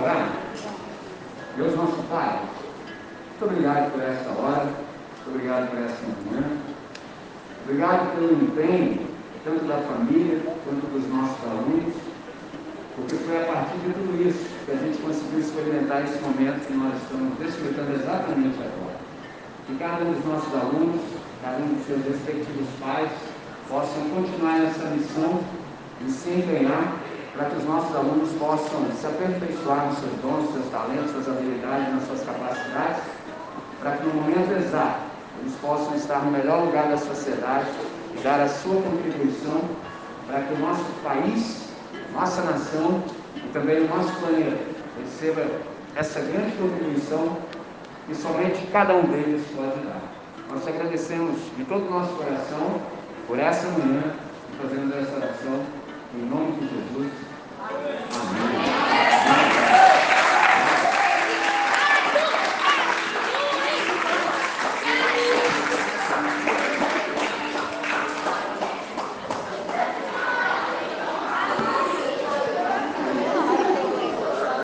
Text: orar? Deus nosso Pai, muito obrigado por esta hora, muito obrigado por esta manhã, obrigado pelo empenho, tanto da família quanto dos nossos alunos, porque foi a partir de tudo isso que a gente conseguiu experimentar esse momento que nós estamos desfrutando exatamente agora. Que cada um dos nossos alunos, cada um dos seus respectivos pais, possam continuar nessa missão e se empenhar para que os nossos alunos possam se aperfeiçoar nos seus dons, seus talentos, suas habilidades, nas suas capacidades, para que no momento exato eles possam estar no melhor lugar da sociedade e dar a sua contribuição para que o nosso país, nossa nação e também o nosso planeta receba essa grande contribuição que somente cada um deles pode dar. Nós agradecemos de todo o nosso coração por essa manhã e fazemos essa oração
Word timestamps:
orar? 0.00 0.32
Deus 1.56 1.74
nosso 1.74 2.02
Pai, 2.08 2.40
muito 3.30 3.44
obrigado 3.44 3.92
por 3.92 4.02
esta 4.02 4.30
hora, 4.30 4.64
muito 4.64 5.28
obrigado 5.28 5.70
por 5.70 5.78
esta 5.78 6.06
manhã, 6.06 6.46
obrigado 7.64 8.14
pelo 8.14 8.32
empenho, 8.32 9.06
tanto 9.44 9.64
da 9.64 9.78
família 9.78 10.40
quanto 10.64 10.86
dos 10.92 11.08
nossos 11.12 11.36
alunos, 11.44 11.94
porque 12.96 13.16
foi 13.16 13.42
a 13.42 13.46
partir 13.46 13.78
de 13.78 13.92
tudo 13.92 14.28
isso 14.28 14.46
que 14.66 14.72
a 14.72 14.76
gente 14.76 14.98
conseguiu 14.98 15.40
experimentar 15.40 16.04
esse 16.04 16.18
momento 16.20 16.66
que 16.66 16.72
nós 16.74 16.94
estamos 17.02 17.38
desfrutando 17.38 17.92
exatamente 17.92 18.58
agora. 18.58 18.98
Que 19.66 19.76
cada 19.76 20.04
um 20.04 20.12
dos 20.12 20.24
nossos 20.24 20.54
alunos, 20.54 21.00
cada 21.42 21.58
um 21.58 21.74
dos 21.74 21.86
seus 21.86 22.04
respectivos 22.04 22.68
pais, 22.80 23.10
possam 23.68 24.02
continuar 24.10 24.58
nessa 24.60 24.86
missão 24.90 25.40
e 26.04 26.10
se 26.10 26.30
empenhar 26.30 26.98
para 27.38 27.50
que 27.50 27.56
os 27.56 27.64
nossos 27.66 27.94
alunos 27.94 28.30
possam 28.32 28.90
se 29.00 29.06
aperfeiçoar 29.06 29.86
nos 29.86 29.98
seus 29.98 30.12
dons, 30.20 30.52
seus 30.52 30.68
talentos, 30.72 31.12
suas 31.12 31.28
habilidades, 31.28 31.94
nas 31.94 32.02
suas 32.08 32.24
capacidades, 32.24 33.00
para 33.78 33.92
que 33.92 34.06
no 34.06 34.14
momento 34.14 34.50
exato 34.58 35.02
eles 35.40 35.54
possam 35.62 35.94
estar 35.94 36.24
no 36.24 36.32
melhor 36.32 36.64
lugar 36.64 36.88
da 36.88 36.96
sociedade 36.96 37.68
e 38.12 38.20
dar 38.24 38.40
a 38.40 38.48
sua 38.48 38.82
contribuição 38.82 39.62
para 40.26 40.40
que 40.40 40.54
o 40.54 40.58
nosso 40.58 40.84
país, 41.04 41.68
nossa 42.12 42.42
nação 42.42 43.04
e 43.36 43.48
também 43.52 43.84
o 43.84 43.88
nosso 43.88 44.12
planeta 44.18 44.58
receba 45.00 45.46
essa 45.94 46.18
grande 46.18 46.56
contribuição 46.56 47.36
que 48.08 48.16
somente 48.16 48.66
cada 48.72 48.96
um 48.96 49.02
deles 49.02 49.46
pode 49.54 49.78
dar. 49.86 50.00
Nós 50.50 50.66
agradecemos 50.66 51.36
de 51.56 51.64
todo 51.66 51.86
o 51.86 51.90
nosso 51.90 52.14
coração 52.14 52.80
por 53.28 53.38
essa 53.38 53.68
manhã 53.68 54.02
e 54.52 54.56
fazemos 54.60 54.96
essa 54.96 55.16
oração 55.16 55.77